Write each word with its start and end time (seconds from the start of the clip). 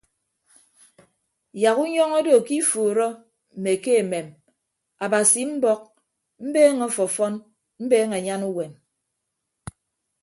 Yak 1.63 1.77
unyọñọ 1.83 2.15
odo 2.21 2.35
ke 2.45 2.53
ifuuro 2.61 3.07
mme 3.55 3.71
ke 3.83 3.91
emem 4.01 4.27
abasi 5.03 5.41
mbọk 5.53 5.81
mbeeñe 6.47 6.81
ọfọfọn 6.89 7.33
mbeeñe 7.83 8.15
anyan 8.19 8.41
uwem. 8.49 8.73